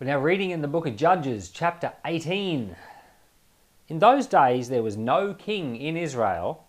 We're 0.00 0.06
now 0.06 0.18
reading 0.18 0.48
in 0.48 0.62
the 0.62 0.66
book 0.66 0.86
of 0.86 0.96
Judges, 0.96 1.50
chapter 1.50 1.92
18. 2.06 2.74
In 3.88 3.98
those 3.98 4.26
days 4.26 4.70
there 4.70 4.82
was 4.82 4.96
no 4.96 5.34
king 5.34 5.76
in 5.76 5.94
Israel. 5.94 6.64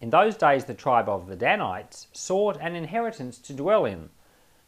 In 0.00 0.08
those 0.08 0.38
days 0.38 0.64
the 0.64 0.72
tribe 0.72 1.06
of 1.06 1.26
the 1.26 1.36
Danites 1.36 2.06
sought 2.14 2.56
an 2.62 2.74
inheritance 2.74 3.36
to 3.40 3.52
dwell 3.52 3.84
in, 3.84 4.08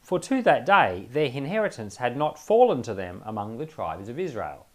for 0.02 0.18
to 0.18 0.42
that 0.42 0.66
day 0.66 1.08
their 1.12 1.28
inheritance 1.28 1.96
had 1.96 2.14
not 2.14 2.38
fallen 2.38 2.82
to 2.82 2.92
them 2.92 3.22
among 3.24 3.56
the 3.56 3.64
tribes 3.64 4.10
of 4.10 4.18
Israel. 4.18 4.66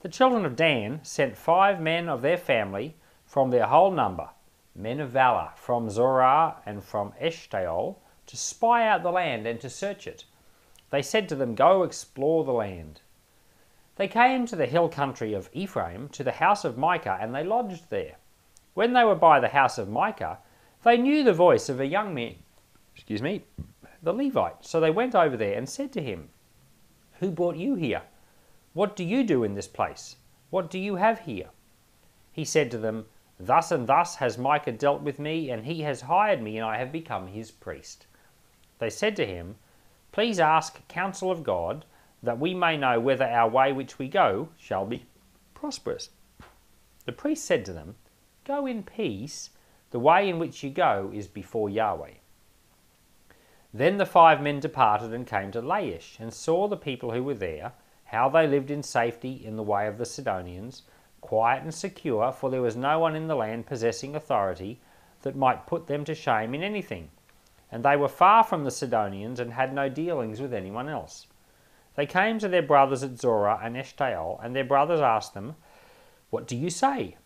The 0.00 0.08
children 0.08 0.46
of 0.46 0.56
Dan 0.56 1.00
sent 1.02 1.36
five 1.36 1.82
men 1.82 2.08
of 2.08 2.22
their 2.22 2.38
family 2.38 2.96
from 3.26 3.50
their 3.50 3.66
whole 3.66 3.90
number, 3.90 4.30
men 4.74 5.00
of 5.00 5.10
valour, 5.10 5.50
from 5.54 5.90
Zorah 5.90 6.62
and 6.64 6.82
from 6.82 7.12
Eshtaol, 7.20 7.96
to 8.24 8.36
spy 8.38 8.88
out 8.88 9.02
the 9.02 9.12
land 9.12 9.46
and 9.46 9.60
to 9.60 9.68
search 9.68 10.06
it. 10.06 10.24
They 10.90 11.02
said 11.02 11.28
to 11.28 11.36
them, 11.36 11.54
Go 11.54 11.82
explore 11.82 12.44
the 12.44 12.52
land. 12.52 13.02
They 13.96 14.08
came 14.08 14.46
to 14.46 14.56
the 14.56 14.66
hill 14.66 14.88
country 14.88 15.34
of 15.34 15.50
Ephraim, 15.52 16.08
to 16.10 16.22
the 16.22 16.32
house 16.32 16.64
of 16.64 16.78
Micah, 16.78 17.18
and 17.20 17.34
they 17.34 17.44
lodged 17.44 17.90
there. 17.90 18.16
When 18.74 18.92
they 18.92 19.04
were 19.04 19.16
by 19.16 19.40
the 19.40 19.48
house 19.48 19.76
of 19.76 19.88
Micah, 19.88 20.38
they 20.84 20.96
knew 20.96 21.24
the 21.24 21.32
voice 21.32 21.68
of 21.68 21.80
a 21.80 21.86
young 21.86 22.14
man, 22.14 22.36
excuse 22.94 23.20
me, 23.20 23.42
the 24.02 24.12
Levite. 24.12 24.64
So 24.64 24.78
they 24.78 24.90
went 24.90 25.14
over 25.14 25.36
there 25.36 25.58
and 25.58 25.68
said 25.68 25.92
to 25.92 26.00
him, 26.00 26.30
Who 27.18 27.32
brought 27.32 27.56
you 27.56 27.74
here? 27.74 28.02
What 28.72 28.94
do 28.94 29.02
you 29.02 29.24
do 29.24 29.42
in 29.42 29.54
this 29.54 29.66
place? 29.66 30.16
What 30.50 30.70
do 30.70 30.78
you 30.78 30.96
have 30.96 31.20
here? 31.20 31.48
He 32.32 32.44
said 32.44 32.70
to 32.70 32.78
them, 32.78 33.06
Thus 33.40 33.72
and 33.72 33.86
thus 33.86 34.16
has 34.16 34.38
Micah 34.38 34.72
dealt 34.72 35.02
with 35.02 35.18
me, 35.18 35.50
and 35.50 35.66
he 35.66 35.82
has 35.82 36.02
hired 36.02 36.40
me, 36.40 36.56
and 36.56 36.64
I 36.64 36.78
have 36.78 36.92
become 36.92 37.26
his 37.26 37.50
priest. 37.50 38.06
They 38.78 38.90
said 38.90 39.16
to 39.16 39.26
him, 39.26 39.56
Please 40.12 40.40
ask 40.40 40.86
counsel 40.88 41.30
of 41.30 41.44
God, 41.44 41.84
that 42.22 42.40
we 42.40 42.54
may 42.54 42.76
know 42.76 42.98
whether 42.98 43.26
our 43.26 43.48
way 43.48 43.72
which 43.72 43.98
we 43.98 44.08
go 44.08 44.48
shall 44.56 44.84
be 44.84 45.06
prosperous. 45.54 46.10
The 47.04 47.12
priest 47.12 47.44
said 47.44 47.64
to 47.66 47.72
them, 47.72 47.96
Go 48.44 48.66
in 48.66 48.82
peace, 48.82 49.50
the 49.90 50.00
way 50.00 50.28
in 50.28 50.38
which 50.38 50.62
you 50.62 50.70
go 50.70 51.10
is 51.14 51.28
before 51.28 51.70
Yahweh. 51.70 52.14
Then 53.72 53.98
the 53.98 54.06
five 54.06 54.40
men 54.40 54.60
departed 54.60 55.12
and 55.12 55.26
came 55.26 55.52
to 55.52 55.62
Laish, 55.62 56.18
and 56.18 56.32
saw 56.32 56.66
the 56.66 56.76
people 56.76 57.12
who 57.12 57.22
were 57.22 57.34
there, 57.34 57.72
how 58.04 58.28
they 58.28 58.46
lived 58.46 58.70
in 58.70 58.82
safety 58.82 59.44
in 59.44 59.56
the 59.56 59.62
way 59.62 59.86
of 59.86 59.98
the 59.98 60.06
Sidonians, 60.06 60.82
quiet 61.20 61.62
and 61.62 61.74
secure, 61.74 62.32
for 62.32 62.50
there 62.50 62.62
was 62.62 62.76
no 62.76 62.98
one 62.98 63.14
in 63.14 63.28
the 63.28 63.36
land 63.36 63.66
possessing 63.66 64.16
authority 64.16 64.80
that 65.22 65.36
might 65.36 65.66
put 65.66 65.86
them 65.86 66.04
to 66.04 66.14
shame 66.14 66.54
in 66.54 66.62
anything 66.62 67.10
and 67.70 67.84
they 67.84 67.96
were 67.96 68.08
far 68.08 68.42
from 68.42 68.64
the 68.64 68.70
Sidonians 68.70 69.40
and 69.40 69.52
had 69.52 69.74
no 69.74 69.88
dealings 69.88 70.40
with 70.40 70.54
anyone 70.54 70.88
else. 70.88 71.26
They 71.96 72.06
came 72.06 72.38
to 72.38 72.48
their 72.48 72.62
brothers 72.62 73.02
at 73.02 73.18
Zorah 73.18 73.60
and 73.62 73.76
Eshtaol, 73.76 74.42
and 74.42 74.54
their 74.54 74.64
brothers 74.64 75.00
asked 75.00 75.34
them, 75.34 75.56
What 76.30 76.46
do 76.46 76.56
you 76.56 76.70
say? 76.70 77.16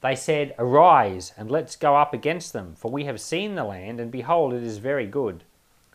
They 0.00 0.14
said, 0.14 0.54
Arise, 0.58 1.32
and 1.36 1.50
let's 1.50 1.76
go 1.76 1.96
up 1.96 2.12
against 2.12 2.52
them, 2.52 2.74
for 2.74 2.90
we 2.90 3.04
have 3.04 3.20
seen 3.20 3.54
the 3.54 3.64
land, 3.64 4.00
and 4.00 4.10
behold, 4.10 4.52
it 4.52 4.62
is 4.62 4.78
very 4.78 5.06
good. 5.06 5.44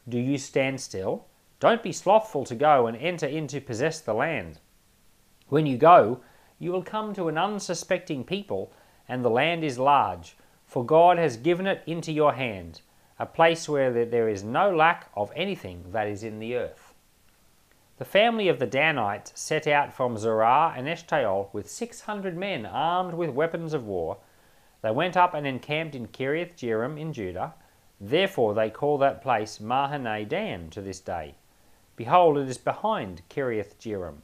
Do 0.07 0.17
you 0.17 0.37
stand 0.37 0.81
still? 0.81 1.25
Don't 1.59 1.83
be 1.83 1.91
slothful 1.91 2.45
to 2.45 2.55
go 2.55 2.87
and 2.87 2.97
enter 2.97 3.27
in 3.27 3.47
to 3.47 3.61
possess 3.61 3.99
the 3.99 4.13
land. 4.13 4.59
When 5.47 5.65
you 5.65 5.77
go, 5.77 6.21
you 6.59 6.71
will 6.71 6.83
come 6.83 7.13
to 7.13 7.27
an 7.27 7.37
unsuspecting 7.37 8.23
people, 8.23 8.73
and 9.07 9.23
the 9.23 9.29
land 9.29 9.63
is 9.63 9.77
large, 9.77 10.35
for 10.65 10.85
God 10.85 11.17
has 11.17 11.37
given 11.37 11.67
it 11.67 11.83
into 11.85 12.11
your 12.11 12.33
hand 12.33 12.81
a 13.23 13.25
place 13.25 13.69
where 13.69 14.03
there 14.03 14.27
is 14.27 14.43
no 14.43 14.69
lack 14.69 15.09
of 15.15 15.31
anything 15.33 15.85
that 15.93 16.09
is 16.09 16.23
in 16.23 16.39
the 16.39 16.57
earth. 16.57 16.93
The 17.97 18.03
family 18.03 18.49
of 18.49 18.59
the 18.59 18.67
Danites 18.67 19.31
set 19.33 19.65
out 19.65 19.93
from 19.93 20.17
Zorah 20.17 20.73
and 20.75 20.87
Eshtaol 20.87 21.47
with 21.53 21.71
600 21.71 22.35
men 22.35 22.65
armed 22.65 23.13
with 23.13 23.29
weapons 23.29 23.73
of 23.73 23.85
war. 23.85 24.17
They 24.81 24.91
went 24.91 25.15
up 25.15 25.33
and 25.33 25.47
encamped 25.47 25.95
in 25.95 26.09
Kiriath 26.09 26.57
Jearim 26.57 26.99
in 26.99 27.13
Judah. 27.13 27.53
Therefore 27.97 28.53
they 28.53 28.69
call 28.69 28.97
that 28.97 29.21
place 29.21 29.59
Mahaneh 29.59 30.27
Dan 30.27 30.69
to 30.71 30.81
this 30.81 30.99
day. 30.99 31.35
Behold, 31.95 32.37
it 32.37 32.49
is 32.49 32.57
behind 32.57 33.21
Kiriath 33.29 33.77
Jearim. 33.77 34.17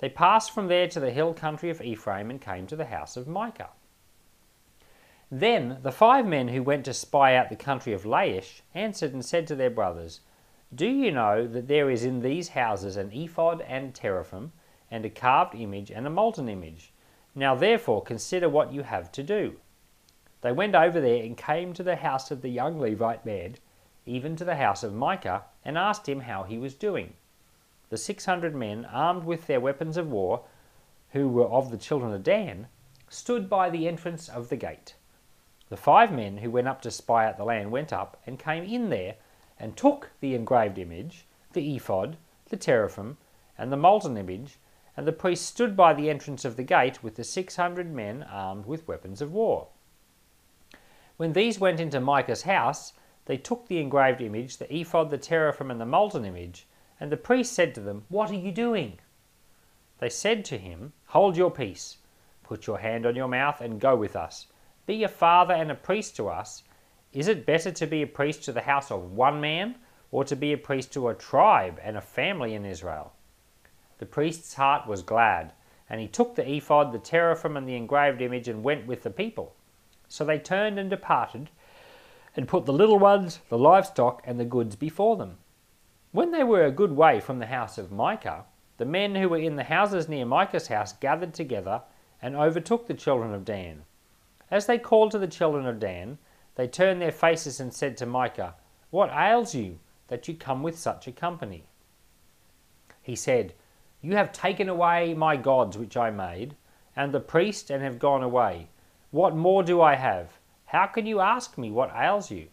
They 0.00 0.08
passed 0.08 0.50
from 0.50 0.66
there 0.66 0.88
to 0.88 0.98
the 0.98 1.12
hill 1.12 1.34
country 1.34 1.70
of 1.70 1.80
Ephraim 1.80 2.30
and 2.30 2.40
came 2.40 2.66
to 2.66 2.74
the 2.74 2.86
house 2.86 3.16
of 3.16 3.28
Micah. 3.28 3.70
Then 5.30 5.80
the 5.82 5.92
five 5.92 6.24
men 6.24 6.48
who 6.48 6.62
went 6.62 6.86
to 6.86 6.94
spy 6.94 7.34
out 7.34 7.50
the 7.50 7.56
country 7.56 7.92
of 7.92 8.04
Laish 8.04 8.62
answered 8.74 9.12
and 9.12 9.22
said 9.22 9.46
to 9.48 9.54
their 9.54 9.68
brothers, 9.68 10.20
Do 10.74 10.86
you 10.88 11.12
know 11.12 11.46
that 11.46 11.68
there 11.68 11.90
is 11.90 12.02
in 12.02 12.20
these 12.20 12.48
houses 12.48 12.96
an 12.96 13.12
ephod 13.12 13.60
and 13.60 13.94
teraphim, 13.94 14.52
and 14.90 15.04
a 15.04 15.10
carved 15.10 15.54
image 15.54 15.90
and 15.90 16.06
a 16.06 16.10
molten 16.10 16.48
image? 16.48 16.94
Now 17.34 17.54
therefore 17.54 18.02
consider 18.02 18.48
what 18.48 18.72
you 18.72 18.84
have 18.84 19.12
to 19.12 19.22
do. 19.22 19.56
They 20.40 20.52
went 20.52 20.74
over 20.74 20.98
there 20.98 21.22
and 21.22 21.36
came 21.36 21.74
to 21.74 21.82
the 21.82 21.96
house 21.96 22.30
of 22.30 22.40
the 22.40 22.48
young 22.48 22.80
Levite 22.80 23.26
man, 23.26 23.56
even 24.06 24.34
to 24.36 24.46
the 24.46 24.56
house 24.56 24.82
of 24.82 24.94
Micah, 24.94 25.44
and 25.62 25.76
asked 25.76 26.08
him 26.08 26.20
how 26.20 26.44
he 26.44 26.56
was 26.56 26.74
doing. 26.74 27.12
The 27.90 27.98
six 27.98 28.24
hundred 28.24 28.54
men, 28.54 28.86
armed 28.86 29.24
with 29.24 29.46
their 29.46 29.60
weapons 29.60 29.98
of 29.98 30.10
war, 30.10 30.44
who 31.10 31.28
were 31.28 31.48
of 31.48 31.70
the 31.70 31.76
children 31.76 32.14
of 32.14 32.22
Dan, 32.22 32.68
stood 33.10 33.50
by 33.50 33.68
the 33.68 33.86
entrance 33.86 34.28
of 34.28 34.48
the 34.48 34.56
gate. 34.56 34.94
The 35.70 35.76
five 35.76 36.10
men 36.10 36.38
who 36.38 36.50
went 36.50 36.66
up 36.66 36.80
to 36.82 36.90
spy 36.90 37.26
out 37.26 37.36
the 37.36 37.44
land 37.44 37.70
went 37.70 37.92
up 37.92 38.18
and 38.26 38.38
came 38.38 38.64
in 38.64 38.88
there 38.88 39.16
and 39.58 39.76
took 39.76 40.10
the 40.20 40.34
engraved 40.34 40.78
image, 40.78 41.26
the 41.52 41.76
ephod, 41.76 42.16
the 42.46 42.56
teraphim, 42.56 43.18
and 43.58 43.70
the 43.70 43.76
molten 43.76 44.16
image, 44.16 44.58
and 44.96 45.06
the 45.06 45.12
priest 45.12 45.44
stood 45.44 45.76
by 45.76 45.92
the 45.92 46.08
entrance 46.08 46.46
of 46.46 46.56
the 46.56 46.62
gate 46.62 47.02
with 47.02 47.16
the 47.16 47.24
six 47.24 47.56
hundred 47.56 47.92
men 47.92 48.22
armed 48.22 48.64
with 48.64 48.88
weapons 48.88 49.20
of 49.20 49.30
war. 49.32 49.68
When 51.18 51.34
these 51.34 51.60
went 51.60 51.80
into 51.80 52.00
Micah's 52.00 52.42
house, 52.42 52.94
they 53.26 53.36
took 53.36 53.66
the 53.66 53.80
engraved 53.80 54.22
image, 54.22 54.56
the 54.56 54.74
ephod, 54.74 55.10
the 55.10 55.18
teraphim, 55.18 55.70
and 55.70 55.78
the 55.78 55.84
molten 55.84 56.24
image, 56.24 56.66
and 56.98 57.12
the 57.12 57.18
priest 57.18 57.52
said 57.52 57.74
to 57.74 57.80
them, 57.82 58.06
What 58.08 58.30
are 58.30 58.34
you 58.34 58.52
doing? 58.52 59.00
They 59.98 60.08
said 60.08 60.46
to 60.46 60.56
him, 60.56 60.94
Hold 61.08 61.36
your 61.36 61.50
peace, 61.50 61.98
put 62.42 62.66
your 62.66 62.78
hand 62.78 63.04
on 63.04 63.14
your 63.14 63.28
mouth, 63.28 63.60
and 63.60 63.78
go 63.78 63.94
with 63.94 64.16
us 64.16 64.46
be 64.88 65.04
a 65.04 65.08
father 65.08 65.52
and 65.52 65.70
a 65.70 65.74
priest 65.74 66.16
to 66.16 66.28
us, 66.28 66.62
is 67.12 67.28
it 67.28 67.44
better 67.44 67.70
to 67.70 67.86
be 67.86 68.00
a 68.00 68.06
priest 68.06 68.42
to 68.42 68.52
the 68.52 68.62
house 68.62 68.90
of 68.90 69.12
one 69.12 69.38
man, 69.38 69.76
or 70.10 70.24
to 70.24 70.34
be 70.34 70.50
a 70.54 70.56
priest 70.56 70.94
to 70.94 71.08
a 71.08 71.14
tribe 71.14 71.78
and 71.84 71.94
a 71.94 72.00
family 72.00 72.54
in 72.54 72.64
Israel? 72.64 73.12
The 73.98 74.06
priest's 74.06 74.54
heart 74.54 74.86
was 74.86 75.02
glad, 75.02 75.52
and 75.90 76.00
he 76.00 76.08
took 76.08 76.34
the 76.34 76.50
ephod, 76.50 76.92
the 76.92 76.98
teraphim, 76.98 77.54
and 77.54 77.68
the 77.68 77.76
engraved 77.76 78.22
image, 78.22 78.48
and 78.48 78.64
went 78.64 78.86
with 78.86 79.02
the 79.02 79.10
people. 79.10 79.54
So 80.08 80.24
they 80.24 80.38
turned 80.38 80.78
and 80.78 80.88
departed, 80.88 81.50
and 82.34 82.48
put 82.48 82.64
the 82.64 82.72
little 82.72 82.98
ones, 82.98 83.40
the 83.50 83.58
livestock, 83.58 84.22
and 84.24 84.40
the 84.40 84.46
goods 84.46 84.74
before 84.74 85.18
them. 85.18 85.36
When 86.12 86.30
they 86.30 86.44
were 86.44 86.64
a 86.64 86.70
good 86.70 86.92
way 86.92 87.20
from 87.20 87.40
the 87.40 87.46
house 87.46 87.76
of 87.76 87.92
Micah, 87.92 88.46
the 88.78 88.86
men 88.86 89.14
who 89.16 89.28
were 89.28 89.36
in 89.36 89.56
the 89.56 89.64
houses 89.64 90.08
near 90.08 90.24
Micah's 90.24 90.68
house 90.68 90.94
gathered 90.94 91.34
together 91.34 91.82
and 92.22 92.34
overtook 92.34 92.86
the 92.86 92.94
children 92.94 93.34
of 93.34 93.44
Dan. 93.44 93.82
As 94.50 94.66
they 94.66 94.78
called 94.78 95.10
to 95.10 95.18
the 95.18 95.26
children 95.26 95.66
of 95.66 95.78
Dan, 95.78 96.18
they 96.54 96.66
turned 96.66 97.00
their 97.00 97.12
faces 97.12 97.60
and 97.60 97.72
said 97.72 97.96
to 97.98 98.06
Micah, 98.06 98.54
What 98.90 99.10
ails 99.10 99.54
you 99.54 99.78
that 100.08 100.26
you 100.26 100.34
come 100.34 100.62
with 100.62 100.78
such 100.78 101.06
a 101.06 101.12
company? 101.12 101.66
He 103.02 103.14
said, 103.14 103.54
You 104.00 104.16
have 104.16 104.32
taken 104.32 104.68
away 104.68 105.14
my 105.14 105.36
gods 105.36 105.78
which 105.78 105.96
I 105.96 106.10
made, 106.10 106.56
and 106.96 107.12
the 107.12 107.20
priest, 107.20 107.70
and 107.70 107.82
have 107.82 107.98
gone 107.98 108.22
away. 108.22 108.68
What 109.10 109.36
more 109.36 109.62
do 109.62 109.80
I 109.80 109.94
have? 109.94 110.38
How 110.64 110.86
can 110.86 111.06
you 111.06 111.20
ask 111.20 111.56
me 111.56 111.70
what 111.70 111.94
ails 111.94 112.30
you? 112.30 112.48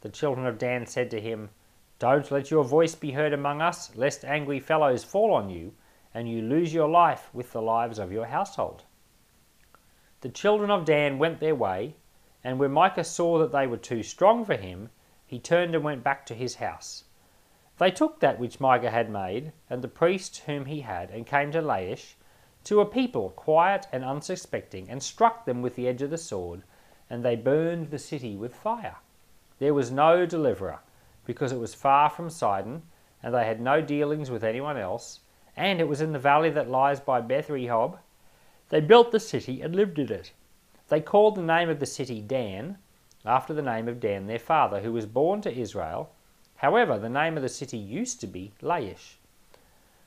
The 0.00 0.08
children 0.08 0.46
of 0.46 0.58
Dan 0.58 0.86
said 0.86 1.10
to 1.10 1.20
him, 1.20 1.50
Don't 1.98 2.30
let 2.30 2.50
your 2.50 2.64
voice 2.64 2.94
be 2.94 3.10
heard 3.10 3.32
among 3.32 3.60
us, 3.60 3.94
lest 3.94 4.24
angry 4.24 4.58
fellows 4.58 5.04
fall 5.04 5.34
on 5.34 5.50
you, 5.50 5.74
and 6.14 6.28
you 6.30 6.42
lose 6.42 6.72
your 6.72 6.88
life 6.88 7.28
with 7.32 7.52
the 7.52 7.60
lives 7.60 7.98
of 7.98 8.10
your 8.10 8.26
household. 8.26 8.84
The 10.26 10.32
children 10.32 10.72
of 10.72 10.84
Dan 10.84 11.20
went 11.20 11.38
their 11.38 11.54
way, 11.54 11.94
and 12.42 12.58
when 12.58 12.72
Micah 12.72 13.04
saw 13.04 13.38
that 13.38 13.52
they 13.52 13.68
were 13.68 13.76
too 13.76 14.02
strong 14.02 14.44
for 14.44 14.56
him, 14.56 14.90
he 15.24 15.38
turned 15.38 15.72
and 15.72 15.84
went 15.84 16.02
back 16.02 16.26
to 16.26 16.34
his 16.34 16.56
house. 16.56 17.04
They 17.78 17.92
took 17.92 18.18
that 18.18 18.40
which 18.40 18.58
Micah 18.58 18.90
had 18.90 19.08
made, 19.08 19.52
and 19.70 19.82
the 19.82 19.86
priest 19.86 20.38
whom 20.38 20.64
he 20.64 20.80
had, 20.80 21.12
and 21.12 21.28
came 21.28 21.52
to 21.52 21.62
Laish, 21.62 22.16
to 22.64 22.80
a 22.80 22.84
people 22.84 23.30
quiet 23.30 23.86
and 23.92 24.04
unsuspecting, 24.04 24.90
and 24.90 25.00
struck 25.00 25.44
them 25.44 25.62
with 25.62 25.76
the 25.76 25.86
edge 25.86 26.02
of 26.02 26.10
the 26.10 26.18
sword, 26.18 26.64
and 27.08 27.24
they 27.24 27.36
burned 27.36 27.92
the 27.92 27.96
city 27.96 28.34
with 28.34 28.52
fire. 28.52 28.96
There 29.60 29.74
was 29.74 29.92
no 29.92 30.26
deliverer, 30.26 30.80
because 31.24 31.52
it 31.52 31.60
was 31.60 31.72
far 31.72 32.10
from 32.10 32.30
Sidon, 32.30 32.82
and 33.22 33.32
they 33.32 33.44
had 33.44 33.60
no 33.60 33.80
dealings 33.80 34.28
with 34.28 34.42
anyone 34.42 34.76
else, 34.76 35.20
and 35.56 35.80
it 35.80 35.86
was 35.86 36.00
in 36.00 36.12
the 36.12 36.18
valley 36.18 36.50
that 36.50 36.68
lies 36.68 36.98
by 36.98 37.20
Beth 37.20 37.46
Rehob, 37.46 38.00
they 38.68 38.80
built 38.80 39.12
the 39.12 39.20
city 39.20 39.62
and 39.62 39.74
lived 39.74 39.98
in 39.98 40.10
it. 40.10 40.32
They 40.88 41.00
called 41.00 41.34
the 41.34 41.42
name 41.42 41.68
of 41.68 41.80
the 41.80 41.86
city 41.86 42.20
Dan, 42.20 42.78
after 43.24 43.52
the 43.52 43.62
name 43.62 43.88
of 43.88 44.00
Dan 44.00 44.26
their 44.26 44.38
father, 44.38 44.80
who 44.80 44.92
was 44.92 45.06
born 45.06 45.40
to 45.42 45.52
Israel. 45.52 46.10
However, 46.56 46.98
the 46.98 47.08
name 47.08 47.36
of 47.36 47.42
the 47.42 47.48
city 47.48 47.76
used 47.76 48.20
to 48.20 48.26
be 48.26 48.52
Laish. 48.62 49.16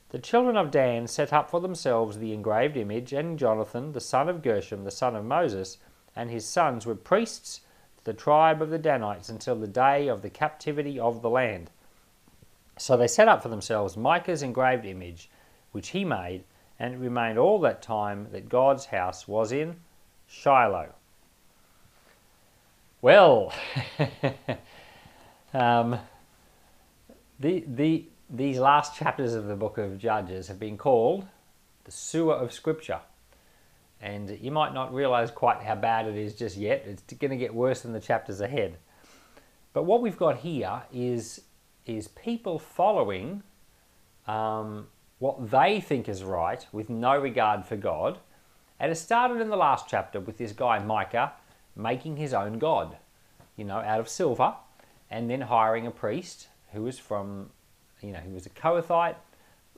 The 0.10 0.20
children 0.20 0.58
of 0.58 0.72
Dan 0.72 1.06
set 1.06 1.32
up 1.32 1.52
for 1.52 1.62
themselves 1.62 2.18
the 2.18 2.34
engraved 2.34 2.78
image, 2.78 3.14
and 3.14 3.38
Jonathan, 3.38 3.92
the 3.92 4.00
son 4.00 4.28
of 4.28 4.42
Gershom, 4.42 4.84
the 4.84 4.92
son 4.92 5.16
of 5.16 5.24
Moses, 5.24 5.78
and 6.16 6.32
his 6.32 6.46
sons 6.46 6.86
were 6.86 6.96
priests 6.96 7.62
to 7.98 8.06
the 8.06 8.14
tribe 8.14 8.62
of 8.62 8.72
the 8.72 8.80
Danites 8.80 9.30
until 9.30 9.56
the 9.56 9.68
day 9.68 10.08
of 10.08 10.22
the 10.22 10.30
captivity 10.30 11.00
of 11.00 11.22
the 11.22 11.30
land. 11.30 11.70
So 12.78 12.98
they 12.98 13.08
set 13.08 13.28
up 13.28 13.44
for 13.44 13.50
themselves 13.50 13.96
Micah's 13.96 14.42
engraved 14.42 14.86
image, 14.86 15.30
which 15.72 15.90
he 15.90 16.04
made, 16.04 16.44
and 16.80 16.94
it 16.94 16.98
remained 16.98 17.38
all 17.38 17.60
that 17.60 17.82
time 17.82 18.28
that 18.32 18.48
God's 18.48 18.86
house 18.86 19.28
was 19.28 19.52
in 19.52 19.76
Shiloh. 20.28 20.94
Well, 23.02 23.54
um, 25.54 26.00
the, 27.40 27.64
the, 27.68 28.06
these 28.30 28.60
last 28.60 28.96
chapters 28.96 29.34
of 29.34 29.48
the 29.48 29.56
book 29.56 29.78
of 29.78 29.98
Judges 29.98 30.48
have 30.48 30.60
been 30.60 30.78
called 30.78 31.26
the 31.86 31.92
sewer 31.92 32.36
of 32.36 32.54
Scripture. 32.54 33.00
And 34.02 34.38
you 34.42 34.52
might 34.52 34.74
not 34.74 34.94
realize 34.94 35.32
quite 35.32 35.62
how 35.62 35.76
bad 35.76 36.08
it 36.08 36.16
is 36.16 36.36
just 36.36 36.56
yet. 36.56 36.86
It's 36.86 37.02
going 37.14 37.32
to 37.32 37.38
get 37.38 37.54
worse 37.54 37.84
in 37.84 37.92
the 37.92 38.00
chapters 38.00 38.40
ahead. 38.40 38.78
But 39.74 39.84
what 39.84 40.02
we've 40.02 40.18
got 40.18 40.38
here 40.38 40.84
is, 40.94 41.42
is 41.86 42.08
people 42.10 42.60
following 42.60 43.44
um, 44.28 44.88
what 45.20 45.52
they 45.52 45.80
think 45.80 46.10
is 46.10 46.24
right 46.24 46.66
with 46.72 46.90
no 46.90 47.18
regard 47.18 47.66
for 47.66 47.76
God. 47.76 48.18
And 48.80 48.92
it 48.92 48.96
started 48.96 49.42
in 49.42 49.50
the 49.50 49.58
last 49.58 49.86
chapter 49.88 50.20
with 50.20 50.38
this 50.38 50.54
guy, 50.54 50.80
Micah, 50.80 51.34
making 51.76 52.18
his 52.18 52.34
own 52.34 52.58
God, 52.58 52.98
you 53.58 53.66
know, 53.66 53.78
out 53.78 54.00
of 54.00 54.08
silver, 54.10 54.56
and 55.12 55.30
then 55.30 55.42
hiring 55.42 55.86
a 55.86 55.92
priest 55.92 56.48
who 56.72 56.84
was 56.84 56.98
from, 56.98 57.50
you 58.02 58.12
know, 58.12 58.20
he 58.20 58.32
was 58.32 58.46
a 58.46 58.50
Kohathite, 58.50 59.16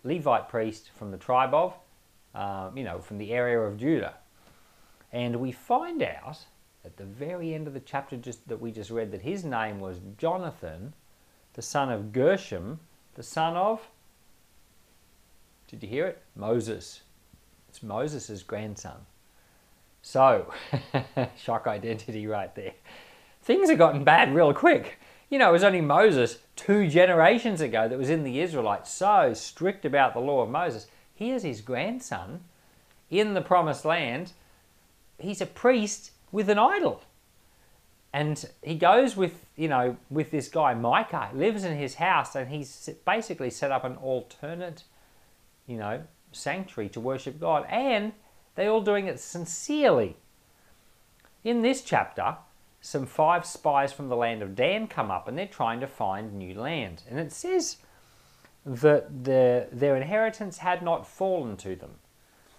Levite 0.04 0.50
priest 0.50 0.90
from 0.98 1.12
the 1.12 1.18
tribe 1.18 1.54
of, 1.54 1.76
um, 2.34 2.76
you 2.78 2.84
know, 2.84 3.00
from 3.00 3.18
the 3.18 3.32
area 3.32 3.60
of 3.60 3.78
Judah. 3.78 4.16
And 5.12 5.36
we 5.40 5.52
find 5.52 6.02
out 6.02 6.40
at 6.84 6.98
the 6.98 7.04
very 7.04 7.54
end 7.54 7.68
of 7.68 7.74
the 7.74 7.80
chapter 7.80 8.18
just 8.18 8.48
that 8.48 8.60
we 8.60 8.72
just 8.72 8.90
read 8.90 9.12
that 9.12 9.22
his 9.22 9.44
name 9.44 9.80
was 9.80 10.00
Jonathan, 10.18 10.94
the 11.54 11.62
son 11.62 11.92
of 11.92 12.12
Gershom, 12.12 12.80
the 13.16 13.24
son 13.24 13.56
of 13.56 13.90
did 15.72 15.84
you 15.84 15.90
hear 15.90 16.06
it? 16.06 16.22
Moses. 16.36 17.02
It's 17.70 17.82
Moses' 17.82 18.44
grandson. 18.44 19.06
So, 20.02 20.54
shock 21.38 21.66
identity 21.66 22.28
right 22.28 22.54
there. 22.56 22.74
Things 23.42 23.70
have 23.70 23.78
gotten 23.78 24.04
bad 24.04 24.36
real 24.36 24.54
quick. 24.54 25.00
You 25.30 25.40
know, 25.40 25.50
it 25.50 25.54
was 25.54 25.64
only 25.64 25.80
Moses 25.80 26.40
two 26.58 26.90
generations 26.90 27.62
ago 27.62 27.88
that 27.88 27.98
was 27.98 28.10
in 28.10 28.24
the 28.24 28.42
Israelites 28.42 28.92
so 28.92 29.34
strict 29.34 29.86
about 29.86 30.14
the 30.14 30.20
law 30.20 30.42
of 30.42 30.50
Moses. 30.50 30.88
Here's 31.16 31.44
his 31.44 31.62
grandson 31.62 32.42
in 33.10 33.34
the 33.34 33.42
promised 33.42 33.86
land. 33.86 34.34
He's 35.20 35.40
a 35.40 35.46
priest 35.46 36.12
with 36.34 36.50
an 36.50 36.60
idol. 36.60 37.02
And 38.12 38.44
he 38.62 38.76
goes 38.76 39.16
with, 39.16 39.46
you 39.56 39.70
know, 39.70 39.96
with 40.10 40.32
this 40.32 40.50
guy 40.50 40.74
Micah, 40.74 41.30
lives 41.34 41.64
in 41.64 41.78
his 41.78 41.96
house, 41.96 42.36
and 42.36 42.50
he's 42.50 42.90
basically 43.06 43.50
set 43.50 43.72
up 43.72 43.86
an 43.86 43.96
alternate 43.96 44.84
you 45.72 45.78
know, 45.78 46.04
sanctuary 46.34 46.90
to 46.90 47.00
worship 47.00 47.40
God, 47.40 47.66
and 47.70 48.12
they're 48.56 48.70
all 48.70 48.82
doing 48.82 49.08
it 49.08 49.20
sincerely. 49.22 50.18
In 51.46 51.62
this 51.62 51.82
chapter, 51.82 52.36
some 52.82 53.06
five 53.06 53.46
spies 53.46 53.94
from 53.94 54.10
the 54.10 54.18
land 54.18 54.42
of 54.42 54.54
Dan 54.54 54.88
come 54.88 55.10
up 55.10 55.28
and 55.28 55.38
they're 55.38 55.48
trying 55.48 55.80
to 55.80 55.88
find 55.88 56.34
new 56.34 56.54
land. 56.60 57.04
And 57.10 57.20
it 57.20 57.32
says 57.32 57.78
that 58.66 59.24
the, 59.24 59.68
their 59.72 59.96
inheritance 59.96 60.58
had 60.58 60.84
not 60.84 61.08
fallen 61.08 61.56
to 61.58 61.76
them. 61.76 61.92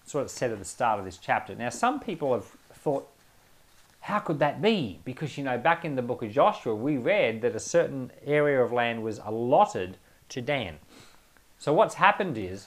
That's 0.00 0.14
what 0.14 0.24
it 0.24 0.30
said 0.30 0.50
at 0.50 0.58
the 0.58 0.64
start 0.64 0.98
of 0.98 1.04
this 1.04 1.18
chapter. 1.18 1.54
Now, 1.54 1.68
some 1.68 2.00
people 2.00 2.32
have 2.32 2.46
thought, 2.72 3.08
how 4.00 4.20
could 4.20 4.38
that 4.38 4.62
be? 4.62 5.00
Because, 5.04 5.36
you 5.36 5.44
know, 5.44 5.58
back 5.58 5.84
in 5.84 5.96
the 5.96 6.02
book 6.02 6.22
of 6.22 6.32
Joshua, 6.32 6.74
we 6.74 6.96
read 6.96 7.42
that 7.42 7.54
a 7.54 7.60
certain 7.60 8.10
area 8.24 8.60
of 8.60 8.72
land 8.72 9.02
was 9.02 9.18
allotted 9.18 9.98
to 10.30 10.40
Dan. 10.40 10.78
So, 11.58 11.72
what's 11.72 11.94
happened 11.94 12.36
is 12.36 12.66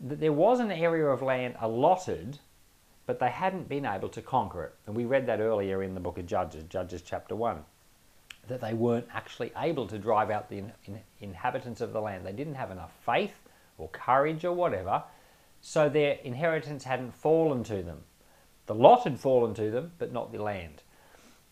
that 0.00 0.20
there 0.20 0.32
was 0.32 0.60
an 0.60 0.70
area 0.70 1.06
of 1.06 1.22
land 1.22 1.56
allotted, 1.60 2.38
but 3.06 3.18
they 3.18 3.30
hadn't 3.30 3.68
been 3.68 3.86
able 3.86 4.08
to 4.10 4.22
conquer 4.22 4.64
it. 4.64 4.74
And 4.86 4.96
we 4.96 5.04
read 5.04 5.26
that 5.26 5.40
earlier 5.40 5.82
in 5.82 5.94
the 5.94 6.00
book 6.00 6.18
of 6.18 6.26
Judges, 6.26 6.64
Judges 6.64 7.02
chapter 7.02 7.36
1, 7.36 7.58
that 8.48 8.60
they 8.60 8.74
weren't 8.74 9.08
actually 9.12 9.52
able 9.56 9.86
to 9.86 9.98
drive 9.98 10.30
out 10.30 10.48
the 10.48 10.58
in, 10.58 10.72
in, 10.86 11.00
inhabitants 11.20 11.80
of 11.80 11.92
the 11.92 12.00
land. 12.00 12.26
They 12.26 12.32
didn't 12.32 12.54
have 12.54 12.70
enough 12.70 12.92
faith 13.04 13.40
or 13.78 13.88
courage 13.88 14.44
or 14.44 14.52
whatever, 14.52 15.02
so 15.60 15.88
their 15.88 16.18
inheritance 16.24 16.84
hadn't 16.84 17.14
fallen 17.14 17.64
to 17.64 17.82
them. 17.82 18.02
The 18.66 18.74
lot 18.74 19.04
had 19.04 19.20
fallen 19.20 19.54
to 19.54 19.70
them, 19.70 19.92
but 19.98 20.12
not 20.12 20.32
the 20.32 20.42
land. 20.42 20.82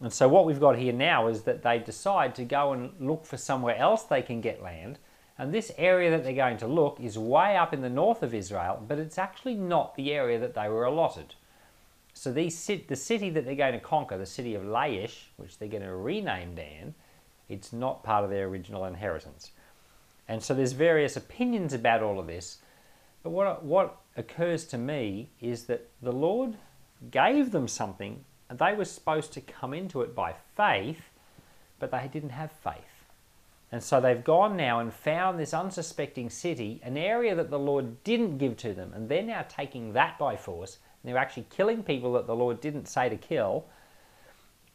And 0.00 0.12
so 0.12 0.28
what 0.28 0.46
we've 0.46 0.60
got 0.60 0.78
here 0.78 0.92
now 0.92 1.28
is 1.28 1.42
that 1.42 1.62
they 1.62 1.78
decide 1.78 2.34
to 2.34 2.44
go 2.44 2.72
and 2.72 2.92
look 2.98 3.24
for 3.24 3.36
somewhere 3.36 3.76
else 3.76 4.02
they 4.02 4.22
can 4.22 4.40
get 4.40 4.62
land 4.62 4.98
and 5.42 5.52
this 5.52 5.72
area 5.76 6.08
that 6.08 6.22
they're 6.22 6.34
going 6.34 6.58
to 6.58 6.68
look 6.68 7.00
is 7.00 7.18
way 7.18 7.56
up 7.56 7.74
in 7.74 7.80
the 7.80 7.90
north 7.90 8.22
of 8.22 8.32
Israel, 8.32 8.80
but 8.86 9.00
it's 9.00 9.18
actually 9.18 9.56
not 9.56 9.96
the 9.96 10.12
area 10.12 10.38
that 10.38 10.54
they 10.54 10.68
were 10.68 10.84
allotted. 10.84 11.34
So 12.14 12.32
these, 12.32 12.70
the 12.86 12.94
city 12.94 13.28
that 13.30 13.44
they're 13.44 13.56
going 13.56 13.72
to 13.72 13.80
conquer, 13.80 14.16
the 14.16 14.24
city 14.24 14.54
of 14.54 14.62
Laish, 14.62 15.24
which 15.38 15.58
they're 15.58 15.66
going 15.66 15.82
to 15.82 15.96
rename 15.96 16.54
Dan, 16.54 16.94
it's 17.48 17.72
not 17.72 18.04
part 18.04 18.22
of 18.22 18.30
their 18.30 18.46
original 18.46 18.84
inheritance. 18.84 19.50
And 20.28 20.40
so 20.40 20.54
there's 20.54 20.74
various 20.74 21.16
opinions 21.16 21.74
about 21.74 22.04
all 22.04 22.20
of 22.20 22.28
this. 22.28 22.58
But 23.24 23.30
what, 23.30 23.64
what 23.64 23.96
occurs 24.16 24.64
to 24.66 24.78
me 24.78 25.28
is 25.40 25.64
that 25.64 25.88
the 26.02 26.12
Lord 26.12 26.54
gave 27.10 27.50
them 27.50 27.66
something, 27.66 28.24
and 28.48 28.60
they 28.60 28.74
were 28.74 28.84
supposed 28.84 29.32
to 29.32 29.40
come 29.40 29.74
into 29.74 30.02
it 30.02 30.14
by 30.14 30.36
faith, 30.56 31.02
but 31.80 31.90
they 31.90 32.08
didn't 32.12 32.30
have 32.30 32.52
faith. 32.52 32.91
And 33.72 33.82
so 33.82 34.00
they've 34.00 34.22
gone 34.22 34.56
now 34.56 34.80
and 34.80 34.92
found 34.92 35.38
this 35.38 35.54
unsuspecting 35.54 36.28
city, 36.28 36.78
an 36.84 36.98
area 36.98 37.34
that 37.34 37.50
the 37.50 37.58
Lord 37.58 38.04
didn't 38.04 38.36
give 38.36 38.58
to 38.58 38.74
them, 38.74 38.92
and 38.94 39.08
they're 39.08 39.22
now 39.22 39.46
taking 39.48 39.94
that 39.94 40.18
by 40.18 40.36
force. 40.36 40.76
And 41.02 41.10
they're 41.10 41.20
actually 41.20 41.46
killing 41.48 41.82
people 41.82 42.12
that 42.12 42.26
the 42.26 42.36
Lord 42.36 42.60
didn't 42.60 42.86
say 42.86 43.08
to 43.08 43.16
kill. 43.16 43.64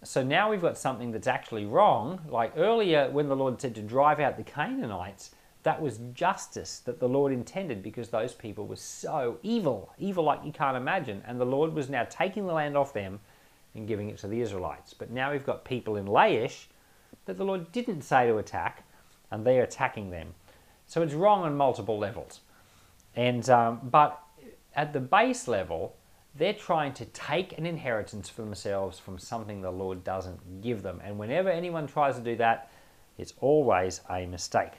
So 0.04 0.24
now 0.24 0.50
we've 0.50 0.62
got 0.62 0.80
something 0.80 1.12
that's 1.12 1.28
actually 1.28 1.66
wrong. 1.66 2.22
Like 2.28 2.54
earlier, 2.58 3.10
when 3.12 3.30
the 3.30 3.36
Lord 3.36 3.62
said 3.62 3.76
to 3.76 3.82
drive 3.82 4.20
out 4.20 4.36
the 4.36 4.44
Canaanites, 4.44 5.32
that 5.62 5.82
was 5.82 6.00
justice 6.14 6.80
that 6.86 7.00
the 7.00 7.10
Lord 7.10 7.32
intended 7.32 7.84
because 7.84 8.10
those 8.10 8.34
people 8.34 8.66
were 8.66 8.76
so 8.76 9.38
evil, 9.44 9.94
evil 10.00 10.24
like 10.24 10.44
you 10.44 10.52
can't 10.52 10.78
imagine. 10.78 11.22
And 11.28 11.40
the 11.40 11.46
Lord 11.46 11.74
was 11.74 11.90
now 11.90 12.06
taking 12.10 12.48
the 12.48 12.54
land 12.54 12.76
off 12.76 12.94
them 12.94 13.20
and 13.76 13.88
giving 13.88 14.10
it 14.10 14.18
to 14.20 14.28
the 14.28 14.42
Israelites. 14.42 14.94
But 14.94 15.12
now 15.12 15.32
we've 15.32 15.46
got 15.46 15.66
people 15.66 15.98
in 15.98 16.06
Laish 16.06 16.66
that 17.26 17.38
the 17.38 17.46
Lord 17.46 17.72
didn't 17.72 18.02
say 18.02 18.28
to 18.28 18.38
attack, 18.38 18.84
and 19.32 19.46
they're 19.46 19.64
attacking 19.64 20.10
them. 20.10 20.34
So 20.86 21.02
it's 21.02 21.14
wrong 21.14 21.44
on 21.44 21.56
multiple 21.56 21.98
levels. 21.98 22.42
And 23.16 23.50
um, 23.50 23.82
but 23.84 24.22
at 24.76 24.94
the 24.94 25.00
base 25.00 25.48
level, 25.48 25.96
they're 26.36 26.54
trying 26.54 26.94
to 26.94 27.06
take 27.06 27.58
an 27.58 27.66
inheritance 27.66 28.30
for 28.30 28.44
themselves 28.44 29.00
from 29.00 29.18
something 29.18 29.62
the 29.62 29.72
Lord 29.72 30.04
doesn't 30.04 30.62
give 30.62 30.84
them. 30.84 31.02
And 31.04 31.18
whenever 31.18 31.50
anyone 31.50 31.88
tries 31.88 32.16
to 32.16 32.22
do 32.22 32.36
that, 32.38 32.70
it's 33.18 33.34
always 33.42 34.02
a 34.10 34.26
mistake. 34.28 34.74